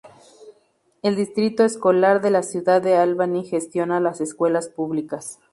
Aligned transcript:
El 1.03 1.15
Distrito 1.15 1.63
Escolar 1.63 2.21
de 2.21 2.31
la 2.31 2.41
Ciudad 2.41 2.81
de 2.81 2.95
Albany 2.95 3.45
gestiona 3.45 3.99
las 3.99 4.19
escuelas 4.19 4.67
públicas. 4.67 5.37